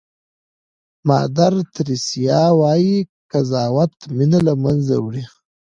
مادر 1.07 1.53
تریسیا 1.73 2.43
وایي 2.59 2.97
قضاوت 3.31 3.93
مینه 4.17 4.39
له 4.47 4.53
منځه 4.63 4.95
وړي. 5.05 5.23